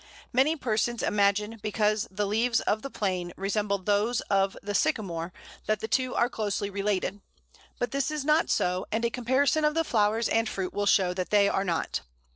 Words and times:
Many 0.33 0.55
persons 0.55 1.03
imagine 1.03 1.59
because 1.61 2.07
the 2.09 2.25
leaves 2.25 2.59
of 2.61 2.81
the 2.81 2.89
Plane 2.89 3.33
resemble 3.37 3.77
those 3.77 4.21
of 4.31 4.57
the 4.63 4.73
Sycamore 4.73 5.31
that 5.67 5.79
the 5.79 5.87
two 5.87 6.15
are 6.15 6.27
closely 6.27 6.71
related; 6.71 7.21
but 7.77 7.91
this 7.91 8.09
is 8.09 8.25
not 8.25 8.49
so, 8.49 8.87
and 8.91 9.05
a 9.05 9.11
comparison 9.11 9.63
of 9.63 9.75
the 9.75 9.83
flowers 9.83 10.27
and 10.27 10.49
fruit 10.49 10.73
will 10.73 10.87
show 10.87 11.13
that 11.13 11.29
they 11.29 11.47
are 11.47 11.63
not. 11.63 12.01